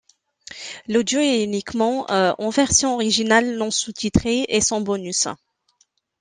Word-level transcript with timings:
L'audio 0.87 1.19
est 1.19 1.43
uniquement 1.43 2.07
en 2.09 2.49
version 2.49 2.95
originale 2.95 3.55
non 3.55 3.69
sous-titrée 3.69 4.45
et 4.49 4.59
sans 4.59 4.81
bonus. 4.81 5.27